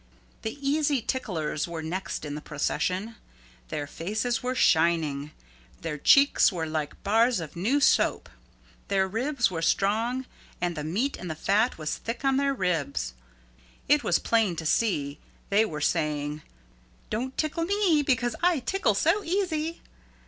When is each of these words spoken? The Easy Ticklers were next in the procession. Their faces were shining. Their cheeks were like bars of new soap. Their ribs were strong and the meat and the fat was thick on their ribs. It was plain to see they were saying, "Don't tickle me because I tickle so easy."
The 0.41 0.57
Easy 0.67 0.99
Ticklers 0.99 1.67
were 1.67 1.83
next 1.83 2.25
in 2.25 2.33
the 2.33 2.41
procession. 2.41 3.17
Their 3.67 3.85
faces 3.85 4.41
were 4.41 4.55
shining. 4.55 5.29
Their 5.81 5.99
cheeks 5.99 6.51
were 6.51 6.65
like 6.65 7.03
bars 7.03 7.39
of 7.39 7.55
new 7.55 7.79
soap. 7.79 8.27
Their 8.87 9.07
ribs 9.07 9.51
were 9.51 9.61
strong 9.61 10.25
and 10.59 10.75
the 10.75 10.83
meat 10.83 11.17
and 11.17 11.29
the 11.29 11.35
fat 11.35 11.77
was 11.77 11.97
thick 11.97 12.25
on 12.25 12.37
their 12.37 12.55
ribs. 12.55 13.13
It 13.87 14.03
was 14.03 14.17
plain 14.17 14.55
to 14.55 14.65
see 14.65 15.19
they 15.51 15.65
were 15.65 15.81
saying, 15.81 16.41
"Don't 17.11 17.37
tickle 17.37 17.65
me 17.65 18.01
because 18.01 18.35
I 18.41 18.57
tickle 18.57 18.95
so 18.95 19.23
easy." 19.23 19.81